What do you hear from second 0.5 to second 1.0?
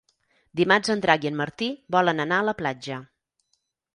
Dimarts